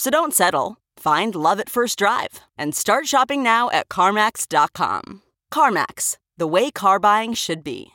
So 0.00 0.08
don't 0.08 0.32
settle. 0.32 0.78
Find 0.96 1.34
love 1.34 1.60
at 1.60 1.68
first 1.68 1.98
drive 1.98 2.40
and 2.56 2.74
start 2.74 3.06
shopping 3.06 3.42
now 3.42 3.68
at 3.68 3.90
CarMax.com. 3.90 5.20
CarMax, 5.52 6.16
the 6.38 6.46
way 6.46 6.70
car 6.70 6.98
buying 6.98 7.34
should 7.34 7.62
be. 7.62 7.92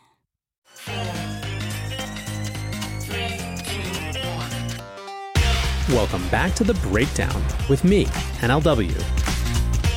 Welcome 5.89 6.27
back 6.29 6.53
to 6.53 6.63
The 6.63 6.77
Breakdown 6.83 7.43
with 7.71 7.83
me, 7.83 8.05
NLW. 8.45 8.93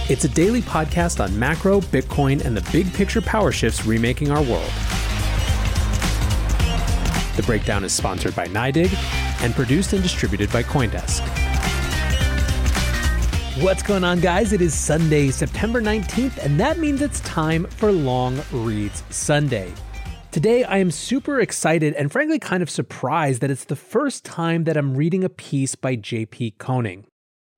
It's 0.08 0.24
a 0.24 0.30
daily 0.30 0.62
podcast 0.62 1.22
on 1.22 1.38
macro, 1.38 1.82
Bitcoin, 1.82 2.42
and 2.42 2.56
the 2.56 2.66
big 2.72 2.90
picture 2.94 3.20
power 3.20 3.52
shifts 3.52 3.84
remaking 3.84 4.30
our 4.30 4.42
world. 4.44 4.72
The 7.36 7.42
Breakdown 7.44 7.84
is 7.84 7.92
sponsored 7.92 8.34
by 8.34 8.46
NYDIG 8.46 8.94
and 9.44 9.54
produced 9.54 9.92
and 9.92 10.02
distributed 10.02 10.50
by 10.50 10.62
Coindesk. 10.62 11.47
What's 13.60 13.82
going 13.82 14.04
on, 14.04 14.20
guys? 14.20 14.52
It 14.52 14.60
is 14.60 14.72
Sunday, 14.72 15.32
September 15.32 15.82
19th, 15.82 16.38
and 16.44 16.60
that 16.60 16.78
means 16.78 17.02
it's 17.02 17.18
time 17.20 17.64
for 17.64 17.90
Long 17.90 18.40
Reads 18.52 19.02
Sunday. 19.10 19.72
Today, 20.30 20.62
I 20.62 20.76
am 20.78 20.92
super 20.92 21.40
excited 21.40 21.94
and 21.94 22.12
frankly 22.12 22.38
kind 22.38 22.62
of 22.62 22.70
surprised 22.70 23.40
that 23.40 23.50
it's 23.50 23.64
the 23.64 23.74
first 23.74 24.24
time 24.24 24.62
that 24.64 24.76
I'm 24.76 24.96
reading 24.96 25.24
a 25.24 25.28
piece 25.28 25.74
by 25.74 25.96
JP 25.96 26.58
Koning. 26.58 27.06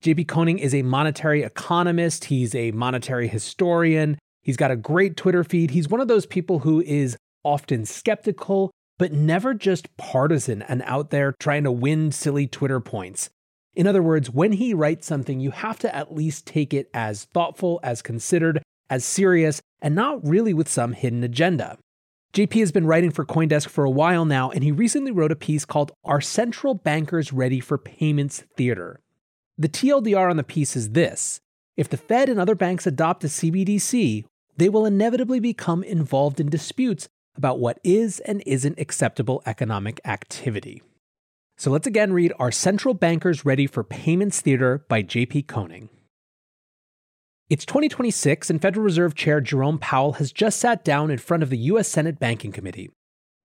JP 0.03 0.27
Koning 0.27 0.59
is 0.59 0.75
a 0.75 0.81
monetary 0.81 1.43
economist, 1.43 2.25
he's 2.25 2.55
a 2.55 2.71
monetary 2.71 3.29
historian, 3.29 4.17
he's 4.43 4.57
got 4.57 4.71
a 4.71 4.77
great 4.77 5.19
Twitter 5.19 5.45
feed. 5.45 5.73
He's 5.73 5.91
one 5.91 6.01
of 6.01 6.09
those 6.09 6.25
people 6.25 6.61
who 6.61 6.81
is 6.81 7.19
often 7.45 7.85
skeptical, 7.85 8.71
but 8.99 9.13
never 9.13 9.53
just 9.53 9.95
partisan 9.99 10.63
and 10.63 10.81
out 10.87 11.11
there 11.11 11.35
trying 11.39 11.65
to 11.65 11.73
win 11.73 12.11
silly 12.11 12.47
Twitter 12.47 12.81
points. 12.81 13.29
In 13.81 13.87
other 13.87 14.03
words, 14.03 14.29
when 14.29 14.53
he 14.53 14.75
writes 14.75 15.07
something, 15.07 15.41
you 15.41 15.53
have 15.53 15.79
to 15.79 15.97
at 15.97 16.15
least 16.15 16.45
take 16.45 16.75
it 16.75 16.91
as 16.93 17.25
thoughtful, 17.25 17.81
as 17.83 18.03
considered, 18.03 18.63
as 18.91 19.07
serious, 19.07 19.63
and 19.81 19.95
not 19.95 20.23
really 20.23 20.53
with 20.53 20.69
some 20.69 20.93
hidden 20.93 21.25
agenda. 21.25 21.79
JP 22.35 22.61
has 22.61 22.73
been 22.73 22.87
writing 22.87 23.11
for 23.11 23.25
Coindesk 23.25 23.71
for 23.71 23.85
a 23.85 23.91
while 23.91 24.27
now, 24.27 24.51
and 24.51 24.63
he 24.63 24.71
recently 24.71 25.11
wrote 25.11 25.33
a 25.33 25.35
piece 25.35 25.65
called 25.65 25.93
Are 26.05 26.21
Central 26.21 26.75
Bankers 26.75 27.33
Ready 27.33 27.59
for 27.59 27.79
Payments 27.79 28.45
Theater? 28.55 29.01
The 29.57 29.71
TLDR 29.71 30.29
on 30.29 30.37
the 30.37 30.45
piece 30.45 30.77
is 30.77 30.91
this 30.91 31.41
If 31.79 31.89
the 31.89 31.97
Fed 31.97 32.29
and 32.29 32.39
other 32.39 32.55
banks 32.55 32.87
adopt 32.87 33.25
a 33.25 33.29
CBDC, 33.29 34.27
they 34.59 34.69
will 34.69 34.85
inevitably 34.85 35.41
become 35.41 35.83
involved 35.85 36.39
in 36.39 36.51
disputes 36.51 37.09
about 37.35 37.59
what 37.59 37.81
is 37.83 38.21
and 38.21 38.43
isn't 38.45 38.79
acceptable 38.79 39.43
economic 39.47 40.03
activity. 40.05 40.83
So 41.61 41.71
let's 41.71 41.87
again 41.87 42.15
read 42.15 42.33
Are 42.39 42.51
Central 42.51 42.95
Bankers 42.95 43.45
Ready 43.45 43.67
for 43.67 43.85
Payments 43.85 44.41
Theater 44.41 44.83
by 44.89 45.03
JP 45.03 45.47
Koning. 45.47 45.91
It's 47.51 47.67
2026, 47.67 48.49
and 48.49 48.63
Federal 48.63 48.83
Reserve 48.83 49.15
Chair 49.15 49.43
Jerome 49.43 49.77
Powell 49.79 50.15
has 50.15 50.33
just 50.33 50.59
sat 50.59 50.87
down 50.87 51.11
in 51.11 51.19
front 51.19 51.43
of 51.43 51.51
the 51.51 51.59
U.S. 51.59 51.87
Senate 51.87 52.19
Banking 52.19 52.51
Committee. 52.51 52.89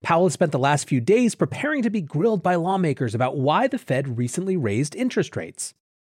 Powell 0.02 0.28
has 0.28 0.32
spent 0.32 0.54
the 0.54 0.58
last 0.58 0.88
few 0.88 1.02
days 1.02 1.36
preparing 1.36 1.82
to 1.82 1.90
be 1.90 2.00
grilled 2.00 2.42
by 2.42 2.56
lawmakers 2.56 3.14
about 3.14 3.36
why 3.36 3.68
the 3.68 3.78
Fed 3.78 4.18
recently 4.18 4.56
raised 4.56 4.96
interest 4.96 5.36
rates. 5.36 5.74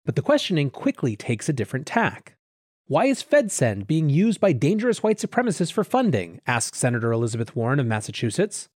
But 0.07 0.15
the 0.15 0.23
questioning 0.23 0.71
quickly 0.71 1.17
takes 1.17 1.49
a 1.49 1.53
different 1.53 1.85
tack. 1.85 2.37
Why 2.87 3.07
is 3.07 3.25
FedSend 3.25 3.89
being 3.89 4.09
used 4.09 4.41
by 4.41 4.53
dangerous 4.53 5.03
white 5.03 5.19
supremacists 5.19 5.73
for 5.73 5.83
funding? 5.83 6.41
asks 6.47 6.79
Senator 6.79 7.11
Elizabeth 7.11 7.57
Warren 7.57 7.81
of 7.81 7.87
Massachusetts. 7.87 8.69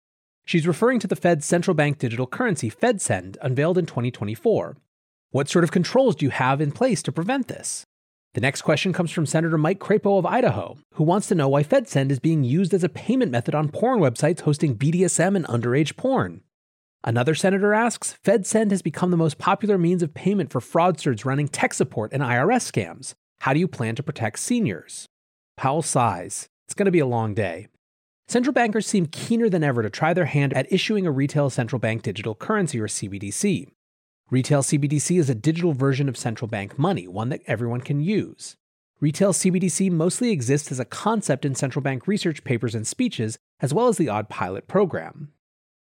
She's 0.51 0.67
referring 0.67 0.99
to 0.99 1.07
the 1.07 1.15
Fed's 1.15 1.45
central 1.45 1.73
bank 1.73 1.97
digital 1.97 2.27
currency, 2.27 2.69
FedSend, 2.69 3.37
unveiled 3.41 3.77
in 3.77 3.85
2024. 3.85 4.75
What 5.29 5.47
sort 5.47 5.63
of 5.63 5.71
controls 5.71 6.13
do 6.13 6.25
you 6.25 6.29
have 6.29 6.59
in 6.59 6.73
place 6.73 7.01
to 7.03 7.11
prevent 7.13 7.47
this? 7.47 7.85
The 8.33 8.41
next 8.41 8.63
question 8.63 8.91
comes 8.91 9.11
from 9.11 9.25
Senator 9.25 9.57
Mike 9.57 9.79
Crapo 9.79 10.19
of 10.19 10.25
Idaho, 10.25 10.77
who 10.95 11.05
wants 11.05 11.29
to 11.29 11.35
know 11.35 11.47
why 11.47 11.63
FedSend 11.63 12.11
is 12.11 12.19
being 12.19 12.43
used 12.43 12.73
as 12.73 12.83
a 12.83 12.89
payment 12.89 13.31
method 13.31 13.55
on 13.55 13.69
porn 13.69 14.01
websites 14.01 14.41
hosting 14.41 14.77
BDSM 14.77 15.37
and 15.37 15.45
underage 15.45 15.95
porn. 15.95 16.41
Another 17.01 17.33
senator 17.33 17.73
asks 17.73 18.17
FedSend 18.21 18.71
has 18.71 18.81
become 18.81 19.09
the 19.09 19.15
most 19.15 19.37
popular 19.37 19.77
means 19.77 20.03
of 20.03 20.13
payment 20.13 20.51
for 20.51 20.59
fraudsters 20.59 21.23
running 21.23 21.47
tech 21.47 21.73
support 21.73 22.11
and 22.11 22.21
IRS 22.21 22.69
scams. 22.69 23.13
How 23.39 23.53
do 23.53 23.59
you 23.61 23.69
plan 23.69 23.95
to 23.95 24.03
protect 24.03 24.39
seniors? 24.39 25.07
Powell 25.55 25.81
sighs. 25.81 26.49
It's 26.67 26.73
going 26.73 26.87
to 26.87 26.91
be 26.91 26.99
a 26.99 27.05
long 27.05 27.33
day. 27.33 27.67
Central 28.31 28.53
bankers 28.53 28.87
seem 28.87 29.07
keener 29.07 29.49
than 29.49 29.61
ever 29.61 29.83
to 29.83 29.89
try 29.89 30.13
their 30.13 30.23
hand 30.23 30.53
at 30.53 30.71
issuing 30.71 31.05
a 31.05 31.11
retail 31.11 31.49
central 31.49 31.81
bank 31.81 32.01
digital 32.01 32.33
currency 32.33 32.79
or 32.79 32.87
CBDC. 32.87 33.67
Retail 34.29 34.63
CBDC 34.63 35.19
is 35.19 35.29
a 35.29 35.35
digital 35.35 35.73
version 35.73 36.07
of 36.07 36.15
central 36.15 36.47
bank 36.47 36.79
money, 36.79 37.09
one 37.09 37.27
that 37.27 37.41
everyone 37.45 37.81
can 37.81 37.99
use. 37.99 38.55
Retail 39.01 39.33
CBDC 39.33 39.91
mostly 39.91 40.31
exists 40.31 40.71
as 40.71 40.79
a 40.79 40.85
concept 40.85 41.43
in 41.43 41.55
central 41.55 41.83
bank 41.83 42.07
research 42.07 42.45
papers 42.45 42.73
and 42.73 42.87
speeches, 42.87 43.37
as 43.59 43.73
well 43.73 43.89
as 43.89 43.97
the 43.97 44.07
odd 44.07 44.29
pilot 44.29 44.65
program. 44.65 45.33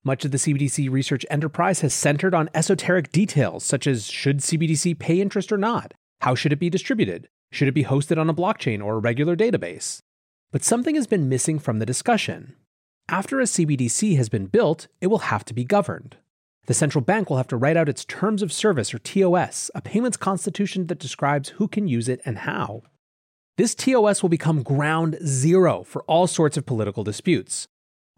Much 0.05 0.25
of 0.25 0.31
the 0.31 0.39
CBDC 0.39 0.89
research 0.89 1.27
enterprise 1.29 1.81
has 1.81 1.93
centered 1.93 2.33
on 2.33 2.49
esoteric 2.55 3.11
details 3.11 3.65
such 3.65 3.89
as 3.89 4.07
should 4.07 4.39
CBDC 4.39 4.97
pay 5.01 5.21
interest 5.21 5.51
or 5.51 5.59
not? 5.59 5.95
How 6.21 6.37
should 6.37 6.53
it 6.53 6.61
be 6.61 6.71
distributed? 6.71 7.29
Should 7.51 7.67
it 7.67 7.75
be 7.75 7.83
hosted 7.83 8.19
on 8.19 8.31
a 8.31 8.35
blockchain 8.35 8.85
or 8.85 8.95
a 8.95 9.01
regular 9.01 9.35
database? 9.35 10.01
But 10.57 10.65
something 10.65 10.95
has 10.95 11.07
been 11.07 11.29
missing 11.29 11.59
from 11.59 11.81
the 11.81 11.85
discussion. 11.85 12.55
After 13.11 13.41
a 13.41 13.45
CBDC 13.45 14.17
has 14.17 14.31
been 14.31 14.47
built, 14.47 14.87
it 15.03 15.09
will 15.09 15.29
have 15.29 15.45
to 15.45 15.53
be 15.53 15.65
governed. 15.65 16.17
The 16.65 16.73
central 16.73 17.05
bank 17.05 17.29
will 17.29 17.37
have 17.37 17.49
to 17.49 17.59
write 17.59 17.77
out 17.77 17.91
its 17.91 18.07
Terms 18.07 18.41
of 18.41 18.51
Service, 18.51 18.95
or 18.95 18.99
TOS, 18.99 19.71
a 19.75 19.83
payments 19.83 20.17
constitution 20.17 20.87
that 20.87 20.99
describes 20.99 21.51
who 21.51 21.69
can 21.69 21.89
use 21.89 22.09
it 22.09 22.23
and 22.25 22.39
how. 22.39 22.85
This 23.59 23.75
TOS 23.75 24.23
will 24.23 24.31
become 24.31 24.63
ground 24.63 25.19
zero 25.23 25.83
for 25.83 26.03
all 26.05 26.27
sorts 26.27 26.57
of 26.57 26.65
political 26.65 27.05
disputes. 27.05 27.69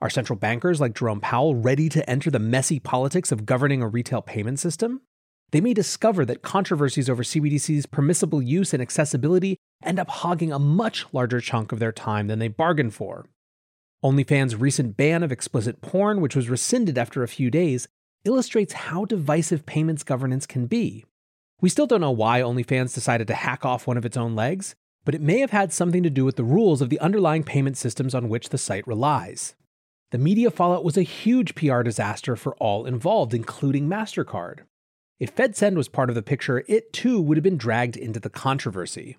Are 0.01 0.09
central 0.09 0.39
bankers 0.39 0.81
like 0.81 0.95
Jerome 0.95 1.21
Powell 1.21 1.57
ready 1.57 1.89
to 1.89 2.09
enter 2.09 2.31
the 2.31 2.39
messy 2.39 2.79
politics 2.79 3.33
of 3.33 3.47
governing 3.47 3.83
a 3.83 3.89
retail 3.89 4.23
payment 4.23 4.61
system? 4.61 5.01
They 5.51 5.61
may 5.61 5.73
discover 5.73 6.25
that 6.27 6.43
controversies 6.43 7.09
over 7.09 7.23
CBDC's 7.23 7.87
permissible 7.87 8.43
use 8.43 8.75
and 8.75 8.83
accessibility 8.83 9.57
end 9.83 9.99
up 9.99 10.11
hogging 10.11 10.53
a 10.53 10.59
much 10.59 11.07
larger 11.13 11.41
chunk 11.41 11.73
of 11.73 11.79
their 11.79 11.93
time 11.93 12.27
than 12.27 12.39
they 12.39 12.49
bargained 12.49 12.95
for. 12.95 13.27
OnlyFans' 14.05 14.61
recent 14.61 14.97
ban 14.97 15.23
of 15.23 15.33
explicit 15.33 15.81
porn, 15.81 16.21
which 16.21 16.37
was 16.37 16.51
rescinded 16.51 16.99
after 16.99 17.23
a 17.23 17.29
few 17.29 17.51
days, 17.51 17.89
illustrates 18.25 18.73
how 18.75 19.05
divisive 19.05 19.65
payments 19.65 20.03
governance 20.03 20.47
can 20.47 20.67
be. 20.67 21.05
We 21.61 21.69
still 21.69 21.87
don't 21.87 22.01
know 22.01 22.11
why 22.11 22.41
OnlyFans 22.41 22.95
decided 22.95 23.27
to 23.29 23.35
hack 23.35 23.65
off 23.65 23.87
one 23.87 23.97
of 23.97 24.05
its 24.05 24.17
own 24.17 24.37
legs, 24.37 24.77
but 25.05 25.15
it 25.15 25.23
may 25.23 25.39
have 25.39 25.51
had 25.51 25.73
something 25.73 26.03
to 26.03 26.11
do 26.11 26.25
with 26.25 26.37
the 26.37 26.45
rules 26.45 26.83
of 26.83 26.91
the 26.91 27.01
underlying 27.01 27.43
payment 27.43 27.77
systems 27.77 28.15
on 28.15 28.29
which 28.29 28.51
the 28.51 28.59
site 28.59 28.87
relies. 28.87 29.55
The 30.11 30.19
media 30.19 30.51
fallout 30.51 30.85
was 30.85 30.97
a 30.97 31.03
huge 31.03 31.55
PR 31.55 31.83
disaster 31.83 32.37
for 32.37 32.55
all 32.57 32.87
involved, 32.87 33.35
including 33.35 33.89
MasterCard. 33.89 34.61
If 35.21 35.35
FedSend 35.35 35.75
was 35.75 35.89
part 35.89 36.11
of 36.11 36.15
the 36.15 36.23
picture, 36.23 36.63
it 36.69 36.93
too 36.93 37.21
would 37.21 37.37
have 37.37 37.43
been 37.43 37.57
dragged 37.57 37.97
into 37.97 38.21
the 38.21 38.31
controversy. 38.31 39.17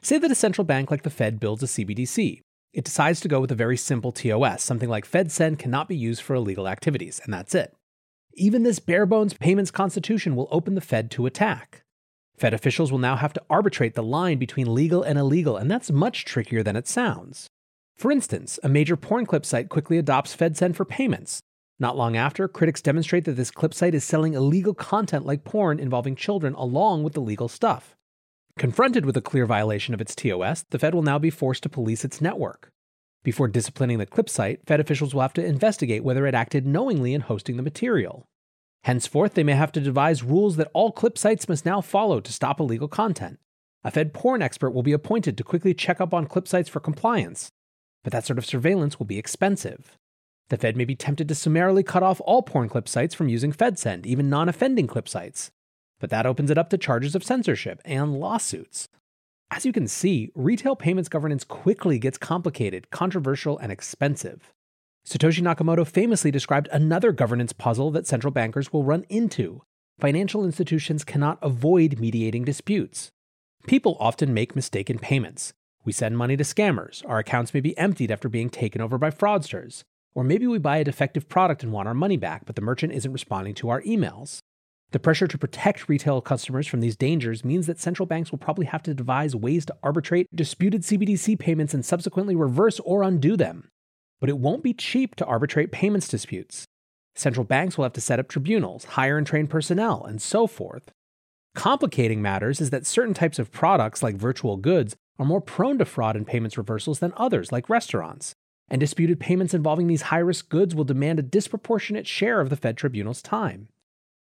Say 0.00 0.18
that 0.18 0.30
a 0.30 0.36
central 0.36 0.64
bank 0.64 0.88
like 0.88 1.02
the 1.02 1.10
Fed 1.10 1.40
builds 1.40 1.64
a 1.64 1.66
CBDC. 1.66 2.42
It 2.72 2.84
decides 2.84 3.18
to 3.20 3.28
go 3.28 3.40
with 3.40 3.50
a 3.50 3.56
very 3.56 3.76
simple 3.76 4.12
TOS, 4.12 4.62
something 4.62 4.88
like 4.88 5.10
FedSend 5.10 5.58
cannot 5.58 5.88
be 5.88 5.96
used 5.96 6.22
for 6.22 6.34
illegal 6.34 6.68
activities, 6.68 7.20
and 7.24 7.34
that's 7.34 7.56
it. 7.56 7.74
Even 8.34 8.62
this 8.62 8.78
bare 8.78 9.04
bones 9.04 9.34
payments 9.34 9.72
constitution 9.72 10.36
will 10.36 10.48
open 10.52 10.76
the 10.76 10.80
Fed 10.80 11.10
to 11.10 11.26
attack. 11.26 11.82
Fed 12.36 12.54
officials 12.54 12.92
will 12.92 12.98
now 12.98 13.16
have 13.16 13.32
to 13.32 13.42
arbitrate 13.50 13.94
the 13.94 14.02
line 14.02 14.38
between 14.38 14.72
legal 14.72 15.02
and 15.02 15.18
illegal, 15.18 15.56
and 15.56 15.68
that's 15.68 15.90
much 15.90 16.24
trickier 16.24 16.62
than 16.62 16.76
it 16.76 16.86
sounds. 16.86 17.48
For 17.96 18.12
instance, 18.12 18.60
a 18.62 18.68
major 18.68 18.96
porn 18.96 19.26
clip 19.26 19.44
site 19.44 19.68
quickly 19.68 19.98
adopts 19.98 20.36
FedSend 20.36 20.76
for 20.76 20.84
payments. 20.84 21.40
Not 21.82 21.96
long 21.96 22.16
after, 22.16 22.46
critics 22.46 22.80
demonstrate 22.80 23.24
that 23.24 23.32
this 23.32 23.50
clip 23.50 23.74
site 23.74 23.92
is 23.92 24.04
selling 24.04 24.34
illegal 24.34 24.72
content 24.72 25.26
like 25.26 25.42
porn 25.42 25.80
involving 25.80 26.14
children 26.14 26.54
along 26.54 27.02
with 27.02 27.14
the 27.14 27.20
legal 27.20 27.48
stuff. 27.48 27.96
Confronted 28.56 29.04
with 29.04 29.16
a 29.16 29.20
clear 29.20 29.46
violation 29.46 29.92
of 29.92 30.00
its 30.00 30.14
TOS, 30.14 30.64
the 30.70 30.78
Fed 30.78 30.94
will 30.94 31.02
now 31.02 31.18
be 31.18 31.28
forced 31.28 31.64
to 31.64 31.68
police 31.68 32.04
its 32.04 32.20
network. 32.20 32.70
Before 33.24 33.48
disciplining 33.48 33.98
the 33.98 34.06
clip 34.06 34.28
site, 34.28 34.60
Fed 34.64 34.78
officials 34.78 35.12
will 35.12 35.22
have 35.22 35.32
to 35.32 35.44
investigate 35.44 36.04
whether 36.04 36.24
it 36.24 36.36
acted 36.36 36.68
knowingly 36.68 37.14
in 37.14 37.22
hosting 37.22 37.56
the 37.56 37.64
material. 37.64 38.26
Henceforth, 38.84 39.34
they 39.34 39.42
may 39.42 39.54
have 39.54 39.72
to 39.72 39.80
devise 39.80 40.22
rules 40.22 40.54
that 40.58 40.70
all 40.74 40.92
clip 40.92 41.18
sites 41.18 41.48
must 41.48 41.66
now 41.66 41.80
follow 41.80 42.20
to 42.20 42.32
stop 42.32 42.60
illegal 42.60 42.86
content. 42.86 43.40
A 43.82 43.90
Fed 43.90 44.14
porn 44.14 44.40
expert 44.40 44.70
will 44.70 44.84
be 44.84 44.92
appointed 44.92 45.36
to 45.36 45.42
quickly 45.42 45.74
check 45.74 46.00
up 46.00 46.14
on 46.14 46.26
clip 46.26 46.46
sites 46.46 46.68
for 46.68 46.78
compliance, 46.78 47.50
but 48.04 48.12
that 48.12 48.24
sort 48.24 48.38
of 48.38 48.46
surveillance 48.46 49.00
will 49.00 49.06
be 49.06 49.18
expensive. 49.18 49.98
The 50.52 50.58
Fed 50.58 50.76
may 50.76 50.84
be 50.84 50.94
tempted 50.94 51.28
to 51.28 51.34
summarily 51.34 51.82
cut 51.82 52.02
off 52.02 52.20
all 52.26 52.42
porn 52.42 52.68
clip 52.68 52.86
sites 52.86 53.14
from 53.14 53.30
using 53.30 53.54
FedSend, 53.54 54.04
even 54.04 54.28
non 54.28 54.50
offending 54.50 54.86
clip 54.86 55.08
sites. 55.08 55.50
But 55.98 56.10
that 56.10 56.26
opens 56.26 56.50
it 56.50 56.58
up 56.58 56.68
to 56.68 56.76
charges 56.76 57.14
of 57.14 57.24
censorship 57.24 57.80
and 57.86 58.20
lawsuits. 58.20 58.86
As 59.50 59.64
you 59.64 59.72
can 59.72 59.88
see, 59.88 60.30
retail 60.34 60.76
payments 60.76 61.08
governance 61.08 61.42
quickly 61.42 61.98
gets 61.98 62.18
complicated, 62.18 62.90
controversial, 62.90 63.56
and 63.56 63.72
expensive. 63.72 64.52
Satoshi 65.08 65.40
Nakamoto 65.40 65.86
famously 65.86 66.30
described 66.30 66.68
another 66.70 67.12
governance 67.12 67.54
puzzle 67.54 67.90
that 67.92 68.06
central 68.06 68.30
bankers 68.30 68.74
will 68.74 68.84
run 68.84 69.06
into. 69.08 69.62
Financial 70.00 70.44
institutions 70.44 71.02
cannot 71.02 71.38
avoid 71.40 71.98
mediating 71.98 72.44
disputes. 72.44 73.10
People 73.66 73.96
often 73.98 74.34
make 74.34 74.54
mistaken 74.54 74.98
payments. 74.98 75.54
We 75.86 75.92
send 75.92 76.18
money 76.18 76.36
to 76.36 76.44
scammers, 76.44 77.02
our 77.08 77.20
accounts 77.20 77.54
may 77.54 77.60
be 77.60 77.76
emptied 77.78 78.10
after 78.10 78.28
being 78.28 78.50
taken 78.50 78.82
over 78.82 78.98
by 78.98 79.08
fraudsters. 79.08 79.84
Or 80.14 80.24
maybe 80.24 80.46
we 80.46 80.58
buy 80.58 80.78
a 80.78 80.84
defective 80.84 81.28
product 81.28 81.62
and 81.62 81.72
want 81.72 81.88
our 81.88 81.94
money 81.94 82.16
back, 82.16 82.44
but 82.44 82.56
the 82.56 82.62
merchant 82.62 82.92
isn't 82.92 83.12
responding 83.12 83.54
to 83.54 83.70
our 83.70 83.80
emails. 83.82 84.40
The 84.90 84.98
pressure 84.98 85.26
to 85.26 85.38
protect 85.38 85.88
retail 85.88 86.20
customers 86.20 86.66
from 86.66 86.80
these 86.80 86.96
dangers 86.96 87.46
means 87.46 87.66
that 87.66 87.80
central 87.80 88.04
banks 88.04 88.30
will 88.30 88.38
probably 88.38 88.66
have 88.66 88.82
to 88.82 88.92
devise 88.92 89.34
ways 89.34 89.64
to 89.66 89.76
arbitrate 89.82 90.28
disputed 90.34 90.82
CBDC 90.82 91.38
payments 91.38 91.72
and 91.72 91.82
subsequently 91.82 92.36
reverse 92.36 92.78
or 92.80 93.02
undo 93.02 93.34
them. 93.34 93.68
But 94.20 94.28
it 94.28 94.36
won't 94.36 94.62
be 94.62 94.74
cheap 94.74 95.14
to 95.16 95.24
arbitrate 95.24 95.72
payments 95.72 96.08
disputes. 96.08 96.66
Central 97.14 97.44
banks 97.44 97.78
will 97.78 97.84
have 97.84 97.94
to 97.94 98.02
set 98.02 98.20
up 98.20 98.28
tribunals, 98.28 98.84
hire 98.84 99.16
and 99.16 99.26
train 99.26 99.46
personnel, 99.46 100.04
and 100.04 100.20
so 100.20 100.46
forth. 100.46 100.92
Complicating 101.54 102.20
matters 102.20 102.60
is 102.60 102.68
that 102.68 102.86
certain 102.86 103.14
types 103.14 103.38
of 103.38 103.50
products, 103.50 104.02
like 104.02 104.16
virtual 104.16 104.58
goods, 104.58 104.94
are 105.18 105.24
more 105.24 105.40
prone 105.40 105.78
to 105.78 105.84
fraud 105.86 106.16
and 106.16 106.26
payments 106.26 106.58
reversals 106.58 106.98
than 106.98 107.12
others, 107.16 107.50
like 107.50 107.70
restaurants 107.70 108.31
and 108.72 108.80
disputed 108.80 109.20
payments 109.20 109.52
involving 109.52 109.86
these 109.86 110.02
high 110.02 110.18
risk 110.18 110.48
goods 110.48 110.74
will 110.74 110.82
demand 110.82 111.18
a 111.18 111.22
disproportionate 111.22 112.06
share 112.06 112.40
of 112.40 112.48
the 112.48 112.56
Fed 112.56 112.74
tribunal's 112.74 113.20
time. 113.20 113.68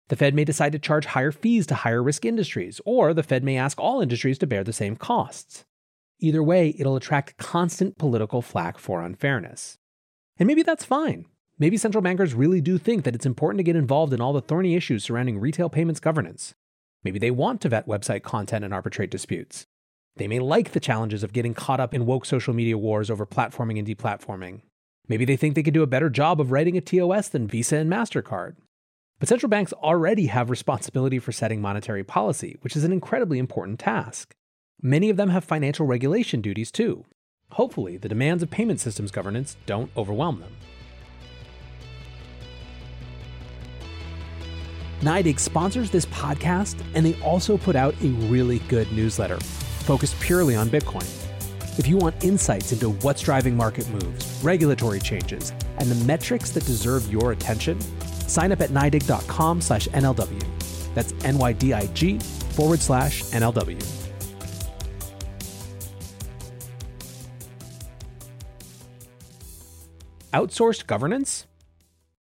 The 0.09 0.17
Fed 0.17 0.35
may 0.35 0.47
decide 0.47 0.73
to 0.73 0.79
charge 0.79 1.05
higher 1.05 1.31
fees 1.31 1.67
to 1.67 1.75
higher 1.75 2.03
risk 2.03 2.25
industries, 2.25 2.81
or 2.87 3.13
the 3.13 3.23
Fed 3.23 3.45
may 3.45 3.59
ask 3.59 3.79
all 3.79 4.01
industries 4.01 4.39
to 4.39 4.47
bear 4.47 4.65
the 4.65 4.73
same 4.73 4.97
costs. 4.97 5.67
Either 6.19 6.43
way, 6.43 6.75
it'll 6.79 6.97
attract 6.97 7.37
constant 7.37 7.99
political 7.99 8.41
flack 8.41 8.79
for 8.79 9.03
unfairness. 9.03 9.77
And 10.39 10.47
maybe 10.47 10.63
that's 10.63 10.85
fine. 10.85 11.27
Maybe 11.59 11.77
central 11.77 12.01
bankers 12.01 12.33
really 12.33 12.63
do 12.63 12.79
think 12.79 13.05
that 13.05 13.15
it's 13.15 13.27
important 13.27 13.59
to 13.59 13.65
get 13.65 13.77
involved 13.77 14.15
in 14.15 14.21
all 14.23 14.33
the 14.33 14.41
thorny 14.41 14.77
issues 14.77 15.05
surrounding 15.05 15.39
retail 15.39 15.69
payments 15.69 16.01
governance. 16.01 16.55
Maybe 17.05 17.19
they 17.19 17.31
want 17.31 17.61
to 17.61 17.69
vet 17.69 17.87
website 17.87 18.23
content 18.23 18.65
and 18.65 18.73
arbitrate 18.73 19.11
disputes. 19.11 19.67
They 20.19 20.27
may 20.27 20.41
like 20.41 20.73
the 20.73 20.81
challenges 20.81 21.23
of 21.23 21.33
getting 21.33 21.55
caught 21.55 21.79
up 21.79 21.95
in 21.95 22.05
woke 22.05 22.27
social 22.27 22.53
media 22.53 22.77
wars 22.77 23.09
over 23.09 23.25
platforming 23.25 23.79
and 23.79 23.87
deplatforming. 23.87 24.63
Maybe 25.07 25.25
they 25.25 25.37
think 25.37 25.55
they 25.55 25.63
could 25.63 25.75
do 25.75 25.85
a 25.85 25.87
better 25.87 26.11
job 26.11 26.41
of 26.41 26.51
writing 26.51 26.77
a 26.77 26.81
TOS 26.81 27.29
than 27.29 27.47
Visa 27.47 27.77
and 27.77 27.91
MasterCard. 27.91 28.57
But 29.21 29.29
central 29.29 29.49
banks 29.49 29.73
already 29.75 30.27
have 30.27 30.51
responsibility 30.51 31.21
for 31.21 31.31
setting 31.31 31.61
monetary 31.61 32.03
policy, 32.03 32.57
which 32.63 32.75
is 32.75 32.83
an 32.83 32.93
incredibly 32.93 33.39
important 33.39 33.79
task. 33.79 34.35
Many 34.83 35.09
of 35.09 35.17
them 35.17 35.31
have 35.31 35.45
financial 35.45 35.87
regulation 35.87 36.41
duties 36.41 36.73
too. 36.73 37.05
Hopefully, 37.53 37.97
the 37.97 38.09
demands 38.09 38.43
of 38.43 38.51
payment 38.51 38.81
systems 38.81 39.13
governance 39.13 39.57
don't 39.67 39.91
overwhelm 39.97 40.41
them. 40.41 40.53
NYDIG 45.01 45.39
sponsors 45.39 45.93
this 45.93 46.07
podcast, 46.07 46.83
and 46.95 47.07
they 47.07 47.15
also 47.23 47.57
put 47.57 47.77
out 47.77 47.95
a 48.03 48.09
really 48.27 48.59
good 48.69 48.91
newsletter 48.93 49.39
focused 49.89 50.21
purely 50.21 50.55
on 50.55 50.69
Bitcoin. 50.69 51.07
If 51.79 51.87
you 51.87 51.97
want 51.97 52.23
insights 52.23 52.73
into 52.73 52.91
what's 53.01 53.23
driving 53.23 53.57
market 53.57 53.89
moves, 53.89 54.39
regulatory 54.45 55.01
changes, 55.01 55.51
and 55.79 55.89
the 55.91 56.05
metrics 56.05 56.51
that 56.51 56.67
deserve 56.67 57.11
your 57.11 57.33
attention, 57.33 57.81
sign 58.29 58.53
up 58.53 58.61
at 58.61 58.69
NYDIG.com 58.69 59.63
slash 59.63 59.89
NLW. 59.89 60.45
That's 60.95 61.15
N-Y-D-I-G 61.25 62.19
forward 62.19 62.81
slash 62.81 63.23
NLW. 63.23 63.83
Outsourced 70.35 70.87
governance? 70.87 71.47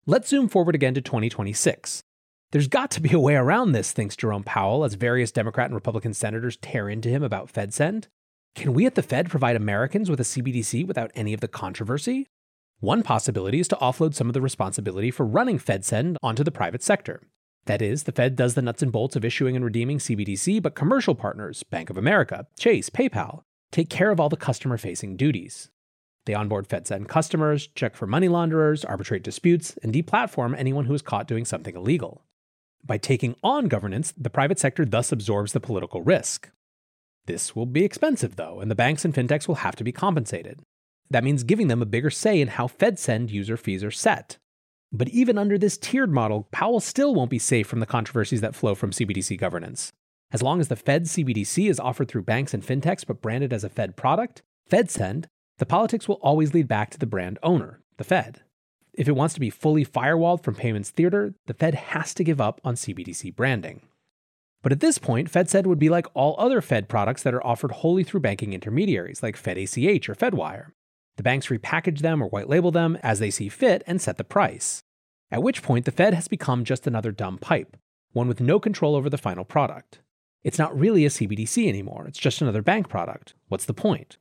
Let's 0.05 0.27
zoom 0.27 0.49
forward 0.49 0.75
again 0.75 0.95
to 0.95 1.01
2026. 1.01 2.03
There's 2.53 2.67
got 2.67 2.91
to 2.91 3.01
be 3.01 3.11
a 3.13 3.19
way 3.19 3.33
around 3.33 3.71
this, 3.71 3.91
thinks 3.91 4.15
Jerome 4.15 4.43
Powell, 4.43 4.83
as 4.83 4.93
various 4.93 5.31
Democrat 5.31 5.65
and 5.65 5.73
Republican 5.73 6.13
senators 6.13 6.55
tear 6.57 6.87
into 6.87 7.09
him 7.09 7.23
about 7.23 7.51
FedSend. 7.51 8.05
Can 8.53 8.75
we 8.75 8.85
at 8.85 8.93
the 8.93 9.01
Fed 9.01 9.27
provide 9.27 9.55
Americans 9.55 10.07
with 10.07 10.19
a 10.19 10.23
CBDC 10.23 10.85
without 10.85 11.09
any 11.15 11.33
of 11.33 11.39
the 11.39 11.47
controversy? 11.47 12.27
One 12.79 13.01
possibility 13.01 13.59
is 13.59 13.67
to 13.69 13.75
offload 13.77 14.13
some 14.13 14.27
of 14.27 14.35
the 14.35 14.41
responsibility 14.41 15.09
for 15.09 15.25
running 15.25 15.57
FedSend 15.57 16.17
onto 16.21 16.43
the 16.43 16.51
private 16.51 16.83
sector. 16.83 17.23
That 17.65 17.81
is, 17.81 18.03
the 18.03 18.11
Fed 18.11 18.35
does 18.35 18.53
the 18.53 18.61
nuts 18.61 18.83
and 18.83 18.91
bolts 18.91 19.15
of 19.15 19.25
issuing 19.25 19.55
and 19.55 19.65
redeeming 19.65 19.97
CBDC, 19.97 20.61
but 20.61 20.75
commercial 20.75 21.15
partners, 21.15 21.63
Bank 21.63 21.89
of 21.89 21.97
America, 21.97 22.45
Chase, 22.59 22.91
PayPal, 22.91 23.41
take 23.71 23.89
care 23.89 24.11
of 24.11 24.19
all 24.19 24.29
the 24.29 24.37
customer 24.37 24.77
facing 24.77 25.17
duties. 25.17 25.71
They 26.27 26.35
onboard 26.35 26.69
FedSend 26.69 27.07
customers, 27.07 27.65
check 27.73 27.95
for 27.95 28.05
money 28.05 28.27
launderers, 28.27 28.85
arbitrate 28.85 29.23
disputes, 29.23 29.75
and 29.81 29.91
deplatform 29.91 30.55
anyone 30.55 30.85
who 30.85 30.93
is 30.93 31.01
caught 31.01 31.27
doing 31.27 31.45
something 31.45 31.75
illegal. 31.75 32.21
By 32.85 32.97
taking 32.97 33.35
on 33.43 33.67
governance, 33.67 34.13
the 34.17 34.29
private 34.29 34.59
sector 34.59 34.83
thus 34.83 35.11
absorbs 35.11 35.53
the 35.53 35.59
political 35.59 36.01
risk. 36.01 36.49
This 37.25 37.55
will 37.55 37.65
be 37.65 37.85
expensive, 37.85 38.35
though, 38.35 38.59
and 38.59 38.69
the 38.69 38.75
banks 38.75 39.05
and 39.05 39.13
fintechs 39.13 39.47
will 39.47 39.55
have 39.55 39.77
to 39.77 39.83
be 39.83 39.93
compensated. 39.93 40.59
That 41.09 41.23
means 41.23 41.43
giving 41.43 41.67
them 41.67 41.81
a 41.81 41.85
bigger 41.85 42.09
say 42.09 42.41
in 42.41 42.49
how 42.49 42.67
FedSend 42.67 43.29
user 43.29 43.55
fees 43.55 43.83
are 43.83 43.91
set. 43.91 44.37
But 44.91 45.09
even 45.09 45.37
under 45.37 45.57
this 45.57 45.77
tiered 45.77 46.11
model, 46.11 46.47
Powell 46.51 46.79
still 46.79 47.15
won't 47.15 47.29
be 47.29 47.39
safe 47.39 47.67
from 47.67 47.79
the 47.79 47.85
controversies 47.85 48.41
that 48.41 48.55
flow 48.55 48.75
from 48.75 48.91
CBDC 48.91 49.39
governance. 49.39 49.93
As 50.31 50.43
long 50.43 50.59
as 50.59 50.67
the 50.67 50.75
Fed 50.75 51.05
CBDC 51.05 51.69
is 51.69 51.79
offered 51.79 52.09
through 52.09 52.23
banks 52.23 52.53
and 52.53 52.63
fintechs 52.63 53.05
but 53.05 53.21
branded 53.21 53.53
as 53.53 53.63
a 53.63 53.69
Fed 53.69 53.95
product, 53.95 54.41
FedSend, 54.69 55.25
the 55.57 55.65
politics 55.65 56.07
will 56.07 56.19
always 56.21 56.53
lead 56.53 56.67
back 56.67 56.89
to 56.91 56.99
the 56.99 57.05
brand 57.05 57.39
owner, 57.43 57.79
the 57.97 58.03
Fed. 58.03 58.41
If 58.93 59.07
it 59.07 59.15
wants 59.15 59.33
to 59.33 59.39
be 59.39 59.49
fully 59.49 59.85
firewalled 59.85 60.43
from 60.43 60.55
payments 60.55 60.91
theater, 60.91 61.33
the 61.47 61.53
Fed 61.53 61.73
has 61.73 62.13
to 62.13 62.23
give 62.23 62.39
up 62.39 62.61
on 62.63 62.75
CBDC 62.75 63.35
branding. 63.35 63.81
But 64.61 64.71
at 64.71 64.79
this 64.79 64.97
point, 64.97 65.31
FedSend 65.31 65.65
would 65.65 65.79
be 65.79 65.89
like 65.89 66.07
all 66.13 66.35
other 66.37 66.61
Fed 66.61 66.87
products 66.87 67.23
that 67.23 67.33
are 67.33 67.45
offered 67.45 67.71
wholly 67.71 68.03
through 68.03 68.21
banking 68.21 68.53
intermediaries 68.53 69.23
like 69.23 69.35
FedACH 69.35 70.07
or 70.07 70.15
FedWire. 70.15 70.67
The 71.17 71.23
banks 71.23 71.47
repackage 71.47 71.99
them 71.99 72.23
or 72.23 72.27
white 72.27 72.49
label 72.49 72.71
them 72.71 72.97
as 73.03 73.19
they 73.19 73.29
see 73.29 73.49
fit 73.49 73.83
and 73.85 74.01
set 74.01 74.17
the 74.17 74.23
price. 74.23 74.83
At 75.31 75.43
which 75.43 75.63
point, 75.63 75.85
the 75.85 75.91
Fed 75.91 76.13
has 76.13 76.27
become 76.27 76.63
just 76.63 76.87
another 76.87 77.11
dumb 77.11 77.39
pipe, 77.39 77.75
one 78.13 78.27
with 78.27 78.39
no 78.39 78.59
control 78.59 78.95
over 78.95 79.09
the 79.09 79.17
final 79.17 79.43
product. 79.43 79.99
It's 80.43 80.59
not 80.59 80.77
really 80.77 81.05
a 81.05 81.09
CBDC 81.09 81.67
anymore, 81.67 82.05
it's 82.07 82.19
just 82.19 82.41
another 82.41 82.61
bank 82.61 82.89
product. 82.89 83.33
What's 83.47 83.65
the 83.65 83.73
point? 83.73 84.17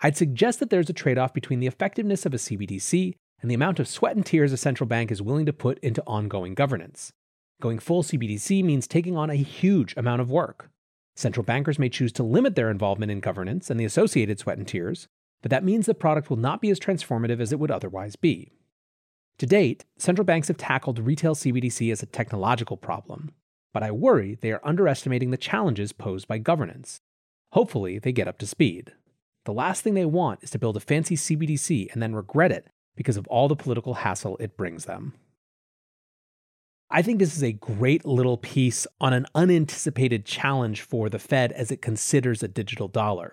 I'd 0.00 0.16
suggest 0.16 0.58
that 0.60 0.70
there's 0.70 0.90
a 0.90 0.94
trade 0.94 1.18
off 1.18 1.32
between 1.34 1.60
the 1.60 1.66
effectiveness 1.66 2.26
of 2.26 2.34
a 2.34 2.38
CBDC 2.38 3.14
and 3.42 3.50
the 3.50 3.54
amount 3.54 3.80
of 3.80 3.88
sweat 3.88 4.16
and 4.16 4.24
tears 4.24 4.52
a 4.52 4.56
central 4.56 4.86
bank 4.86 5.10
is 5.10 5.22
willing 5.22 5.46
to 5.46 5.52
put 5.52 5.78
into 5.78 6.02
ongoing 6.06 6.54
governance. 6.54 7.12
Going 7.60 7.78
full 7.78 8.02
CBDC 8.02 8.64
means 8.64 8.86
taking 8.86 9.16
on 9.16 9.30
a 9.30 9.34
huge 9.34 9.94
amount 9.96 10.20
of 10.20 10.30
work. 10.30 10.70
Central 11.14 11.44
bankers 11.44 11.78
may 11.78 11.88
choose 11.88 12.12
to 12.12 12.22
limit 12.22 12.54
their 12.54 12.70
involvement 12.70 13.12
in 13.12 13.20
governance 13.20 13.70
and 13.70 13.78
the 13.78 13.84
associated 13.84 14.38
sweat 14.38 14.58
and 14.58 14.66
tears, 14.66 15.08
but 15.42 15.50
that 15.50 15.64
means 15.64 15.86
the 15.86 15.94
product 15.94 16.30
will 16.30 16.36
not 16.36 16.60
be 16.60 16.70
as 16.70 16.80
transformative 16.80 17.40
as 17.40 17.52
it 17.52 17.58
would 17.58 17.70
otherwise 17.70 18.16
be. 18.16 18.50
To 19.38 19.46
date, 19.46 19.84
central 19.96 20.24
banks 20.24 20.48
have 20.48 20.56
tackled 20.56 20.98
retail 20.98 21.34
CBDC 21.34 21.90
as 21.92 22.02
a 22.02 22.06
technological 22.06 22.76
problem, 22.76 23.32
but 23.72 23.82
I 23.82 23.90
worry 23.90 24.36
they 24.40 24.52
are 24.52 24.60
underestimating 24.64 25.30
the 25.30 25.36
challenges 25.36 25.92
posed 25.92 26.28
by 26.28 26.38
governance. 26.38 27.00
Hopefully, 27.52 27.98
they 27.98 28.12
get 28.12 28.28
up 28.28 28.38
to 28.38 28.46
speed. 28.46 28.92
The 29.44 29.52
last 29.52 29.82
thing 29.82 29.94
they 29.94 30.04
want 30.04 30.42
is 30.42 30.50
to 30.50 30.58
build 30.58 30.76
a 30.76 30.80
fancy 30.80 31.16
CBDC 31.16 31.92
and 31.92 32.02
then 32.02 32.14
regret 32.14 32.52
it 32.52 32.68
because 33.00 33.16
of 33.16 33.26
all 33.28 33.48
the 33.48 33.56
political 33.56 33.94
hassle 33.94 34.36
it 34.40 34.58
brings 34.58 34.84
them. 34.84 35.14
I 36.90 37.00
think 37.00 37.18
this 37.18 37.34
is 37.34 37.42
a 37.42 37.52
great 37.52 38.04
little 38.04 38.36
piece 38.36 38.86
on 39.00 39.14
an 39.14 39.24
unanticipated 39.34 40.26
challenge 40.26 40.82
for 40.82 41.08
the 41.08 41.18
Fed 41.18 41.50
as 41.52 41.70
it 41.70 41.80
considers 41.80 42.42
a 42.42 42.48
digital 42.48 42.88
dollar. 42.88 43.32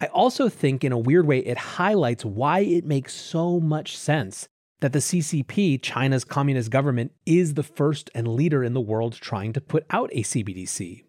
I 0.00 0.06
also 0.06 0.48
think, 0.48 0.84
in 0.84 0.92
a 0.92 0.98
weird 0.98 1.26
way, 1.26 1.40
it 1.40 1.58
highlights 1.58 2.24
why 2.24 2.60
it 2.60 2.84
makes 2.84 3.12
so 3.12 3.58
much 3.58 3.98
sense 3.98 4.46
that 4.80 4.92
the 4.92 5.00
CCP, 5.00 5.82
China's 5.82 6.22
communist 6.22 6.70
government, 6.70 7.10
is 7.26 7.54
the 7.54 7.64
first 7.64 8.10
and 8.14 8.28
leader 8.28 8.62
in 8.62 8.74
the 8.74 8.80
world 8.80 9.14
trying 9.14 9.52
to 9.54 9.60
put 9.60 9.84
out 9.90 10.10
a 10.12 10.22
CBDC. 10.22 11.02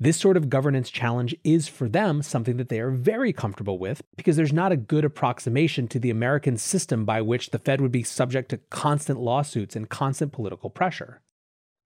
This 0.00 0.16
sort 0.16 0.36
of 0.36 0.50
governance 0.50 0.90
challenge 0.90 1.36
is 1.44 1.68
for 1.68 1.88
them 1.88 2.20
something 2.22 2.56
that 2.56 2.68
they 2.68 2.80
are 2.80 2.90
very 2.90 3.32
comfortable 3.32 3.78
with 3.78 4.02
because 4.16 4.34
there's 4.36 4.52
not 4.52 4.72
a 4.72 4.76
good 4.76 5.04
approximation 5.04 5.86
to 5.88 6.00
the 6.00 6.10
American 6.10 6.56
system 6.56 7.04
by 7.04 7.20
which 7.22 7.50
the 7.50 7.60
Fed 7.60 7.80
would 7.80 7.92
be 7.92 8.02
subject 8.02 8.48
to 8.50 8.58
constant 8.70 9.20
lawsuits 9.20 9.76
and 9.76 9.88
constant 9.88 10.32
political 10.32 10.68
pressure. 10.68 11.20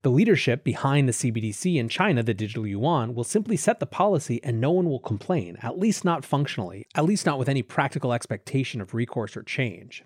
The 0.01 0.09
leadership 0.09 0.63
behind 0.63 1.07
the 1.07 1.13
CBDC 1.13 1.75
in 1.75 1.87
China, 1.87 2.23
the 2.23 2.33
digital 2.33 2.65
yuan, 2.65 3.13
will 3.13 3.25
simply 3.25 3.57
set 3.57 3.79
the 3.79 3.85
policy 3.85 4.41
and 4.43 4.59
no 4.59 4.71
one 4.71 4.89
will 4.89 4.99
complain, 4.99 5.57
at 5.61 5.77
least 5.77 6.03
not 6.03 6.25
functionally, 6.25 6.87
at 6.95 7.05
least 7.05 7.25
not 7.25 7.37
with 7.37 7.49
any 7.49 7.61
practical 7.61 8.13
expectation 8.13 8.81
of 8.81 8.93
recourse 8.93 9.37
or 9.37 9.43
change. 9.43 10.03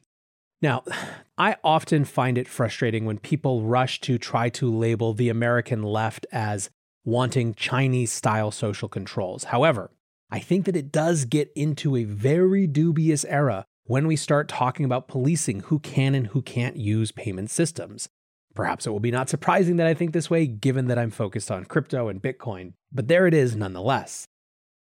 Now, 0.61 0.83
I 1.37 1.55
often 1.63 2.03
find 2.05 2.37
it 2.37 2.47
frustrating 2.49 3.05
when 3.05 3.19
people 3.19 3.63
rush 3.63 4.01
to 4.01 4.17
try 4.17 4.49
to 4.49 4.75
label 4.75 5.13
the 5.13 5.29
American 5.29 5.83
left 5.83 6.25
as 6.31 6.69
wanting 7.03 7.53
Chinese 7.53 8.11
style 8.11 8.51
social 8.51 8.87
controls. 8.87 9.45
However, 9.45 9.91
I 10.31 10.39
think 10.39 10.65
that 10.65 10.75
it 10.75 10.91
does 10.91 11.25
get 11.25 11.51
into 11.55 11.95
a 11.95 12.05
very 12.05 12.65
dubious 12.65 13.25
era 13.25 13.65
when 13.85 14.07
we 14.07 14.15
start 14.15 14.47
talking 14.47 14.85
about 14.85 15.07
policing 15.07 15.61
who 15.61 15.79
can 15.79 16.15
and 16.15 16.27
who 16.27 16.41
can't 16.41 16.77
use 16.77 17.11
payment 17.11 17.51
systems. 17.51 18.09
Perhaps 18.55 18.85
it 18.85 18.91
will 18.91 18.99
be 18.99 19.11
not 19.11 19.29
surprising 19.29 19.77
that 19.77 19.87
I 19.87 19.93
think 19.93 20.13
this 20.13 20.29
way, 20.29 20.45
given 20.47 20.87
that 20.87 20.99
I'm 20.99 21.11
focused 21.11 21.51
on 21.51 21.65
crypto 21.65 22.07
and 22.07 22.21
Bitcoin, 22.21 22.73
but 22.91 23.07
there 23.07 23.27
it 23.27 23.33
is 23.33 23.55
nonetheless. 23.55 24.27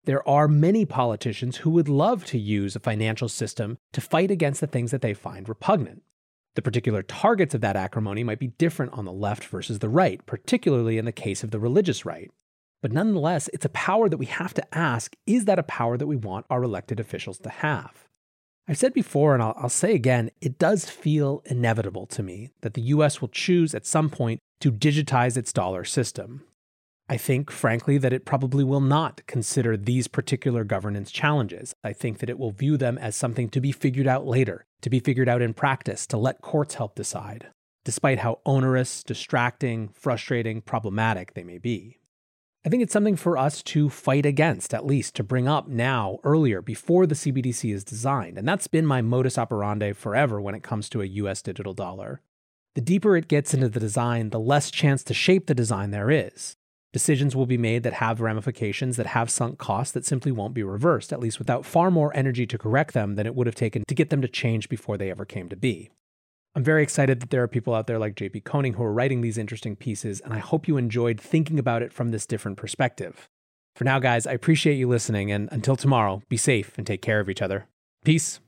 There 0.04 0.26
are 0.26 0.48
many 0.48 0.86
politicians 0.86 1.58
who 1.58 1.70
would 1.70 1.88
love 1.88 2.24
to 2.26 2.38
use 2.38 2.74
a 2.74 2.80
financial 2.80 3.28
system 3.28 3.76
to 3.92 4.00
fight 4.00 4.30
against 4.30 4.60
the 4.60 4.66
things 4.66 4.90
that 4.90 5.02
they 5.02 5.12
find 5.12 5.48
repugnant. 5.48 6.02
The 6.56 6.62
particular 6.62 7.02
targets 7.02 7.54
of 7.54 7.60
that 7.60 7.76
acrimony 7.76 8.24
might 8.24 8.38
be 8.38 8.48
different 8.48 8.92
on 8.92 9.04
the 9.04 9.12
left 9.12 9.44
versus 9.44 9.78
the 9.78 9.88
right, 9.88 10.24
particularly 10.26 10.98
in 10.98 11.04
the 11.04 11.12
case 11.12 11.44
of 11.44 11.52
the 11.52 11.60
religious 11.60 12.04
right. 12.04 12.30
But 12.82 12.92
nonetheless, 12.92 13.48
it's 13.52 13.64
a 13.64 13.70
power 13.70 14.08
that 14.08 14.16
we 14.16 14.26
have 14.26 14.54
to 14.54 14.74
ask 14.74 15.14
is 15.26 15.44
that 15.44 15.58
a 15.58 15.64
power 15.64 15.96
that 15.96 16.06
we 16.06 16.16
want 16.16 16.46
our 16.50 16.62
elected 16.62 16.98
officials 16.98 17.38
to 17.40 17.50
have? 17.50 18.08
I've 18.66 18.78
said 18.78 18.94
before, 18.94 19.34
and 19.34 19.42
I'll, 19.42 19.54
I'll, 19.56 19.68
say 19.68 19.94
again, 19.94 20.30
it 20.40 20.58
does 20.58 20.88
feel 20.88 21.42
inevitable 21.46 22.06
to 22.06 22.22
me 22.22 22.50
that 22.60 22.74
the 22.74 22.82
US 22.82 23.20
will 23.20 23.28
choose 23.28 23.74
at 23.74 23.86
some 23.86 24.08
point 24.08 24.40
to 24.60 24.72
digitize 24.72 25.36
its 25.36 25.52
dollar 25.52 25.84
system. 25.84 26.44
I 27.08 27.16
think, 27.16 27.50
frankly, 27.50 27.98
that 27.98 28.12
it 28.12 28.24
probably 28.24 28.62
will 28.62 28.80
not 28.80 29.22
consider 29.26 29.76
these 29.76 30.06
particular 30.06 30.62
governance 30.62 31.10
challenges. 31.10 31.74
I 31.82 31.92
think 31.92 32.18
that 32.18 32.30
it 32.30 32.38
will 32.38 32.52
view 32.52 32.76
them 32.76 32.96
as 32.98 33.16
something 33.16 33.48
to 33.48 33.60
be 33.60 33.72
figured 33.72 34.06
out 34.06 34.26
later, 34.26 34.64
to 34.82 34.90
be 34.90 35.00
figured 35.00 35.28
out 35.28 35.42
in 35.42 35.54
practice, 35.54 36.06
to 36.08 36.16
let 36.16 36.40
courts 36.40 36.74
help 36.74 36.94
decide, 36.94 37.48
despite 37.84 38.18
how 38.20 38.40
onerous, 38.44 39.02
distracting, 39.02 39.88
frustrating, 39.88 40.60
problematic 40.60 41.34
they 41.34 41.44
may 41.44 41.58
be. 41.58 41.98
I 42.64 42.68
think 42.68 42.82
it's 42.82 42.92
something 42.92 43.16
for 43.16 43.38
us 43.38 43.62
to 43.62 43.88
fight 43.88 44.26
against, 44.26 44.74
at 44.74 44.84
least 44.84 45.16
to 45.16 45.22
bring 45.22 45.48
up 45.48 45.66
now, 45.66 46.18
earlier, 46.24 46.60
before 46.60 47.06
the 47.06 47.14
CBDC 47.14 47.72
is 47.72 47.84
designed. 47.84 48.36
And 48.36 48.46
that's 48.46 48.66
been 48.66 48.84
my 48.84 49.00
modus 49.00 49.38
operandi 49.38 49.92
forever 49.94 50.40
when 50.40 50.54
it 50.54 50.62
comes 50.62 50.90
to 50.90 51.00
a 51.00 51.06
US 51.06 51.40
digital 51.40 51.72
dollar. 51.72 52.20
The 52.74 52.82
deeper 52.82 53.16
it 53.16 53.28
gets 53.28 53.54
into 53.54 53.70
the 53.70 53.80
design, 53.80 54.28
the 54.28 54.38
less 54.38 54.70
chance 54.70 55.02
to 55.04 55.14
shape 55.14 55.46
the 55.46 55.54
design 55.54 55.90
there 55.90 56.10
is. 56.10 56.56
Decisions 56.92 57.36
will 57.36 57.46
be 57.46 57.58
made 57.58 57.84
that 57.84 57.94
have 57.94 58.20
ramifications, 58.20 58.96
that 58.96 59.06
have 59.06 59.30
sunk 59.30 59.58
costs 59.58 59.92
that 59.92 60.04
simply 60.04 60.32
won't 60.32 60.54
be 60.54 60.64
reversed, 60.64 61.12
at 61.12 61.20
least 61.20 61.38
without 61.38 61.64
far 61.64 61.90
more 61.90 62.14
energy 62.16 62.46
to 62.46 62.58
correct 62.58 62.94
them 62.94 63.14
than 63.14 63.26
it 63.26 63.34
would 63.34 63.46
have 63.46 63.54
taken 63.54 63.84
to 63.86 63.94
get 63.94 64.10
them 64.10 64.20
to 64.22 64.28
change 64.28 64.68
before 64.68 64.96
they 64.96 65.10
ever 65.10 65.24
came 65.24 65.48
to 65.48 65.56
be. 65.56 65.90
I'm 66.56 66.64
very 66.64 66.82
excited 66.82 67.20
that 67.20 67.30
there 67.30 67.44
are 67.44 67.48
people 67.48 67.74
out 67.74 67.86
there 67.86 67.98
like 67.98 68.16
JP 68.16 68.42
Koning 68.42 68.72
who 68.72 68.82
are 68.82 68.92
writing 68.92 69.20
these 69.20 69.38
interesting 69.38 69.76
pieces, 69.76 70.20
and 70.20 70.34
I 70.34 70.38
hope 70.38 70.66
you 70.66 70.76
enjoyed 70.76 71.20
thinking 71.20 71.60
about 71.60 71.82
it 71.82 71.92
from 71.92 72.08
this 72.08 72.26
different 72.26 72.56
perspective. 72.56 73.28
For 73.76 73.84
now, 73.84 74.00
guys, 74.00 74.26
I 74.26 74.32
appreciate 74.32 74.74
you 74.74 74.88
listening, 74.88 75.30
and 75.30 75.48
until 75.52 75.76
tomorrow, 75.76 76.22
be 76.28 76.36
safe 76.36 76.76
and 76.76 76.84
take 76.84 77.02
care 77.02 77.20
of 77.20 77.30
each 77.30 77.40
other. 77.40 77.68
Peace. 78.04 78.40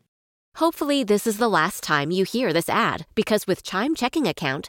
Hopefully, 0.57 1.05
this 1.05 1.29
is 1.29 1.39
the 1.39 1.49
last 1.49 1.83
time 1.85 2.11
you 2.11 2.25
hear 2.25 2.53
this 2.53 2.69
ad 2.69 3.07
because 3.15 3.47
with 3.47 3.63
Chime 3.63 3.95
Checking 3.95 4.27
Account, 4.27 4.69